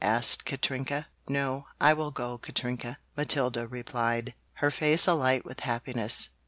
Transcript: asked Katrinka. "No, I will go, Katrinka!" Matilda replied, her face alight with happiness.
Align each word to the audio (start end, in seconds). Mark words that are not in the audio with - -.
asked 0.03 0.45
Katrinka. 0.45 1.05
"No, 1.29 1.67
I 1.79 1.93
will 1.93 2.09
go, 2.09 2.39
Katrinka!" 2.39 2.97
Matilda 3.15 3.67
replied, 3.67 4.33
her 4.53 4.71
face 4.71 5.05
alight 5.05 5.45
with 5.45 5.59
happiness. 5.59 6.29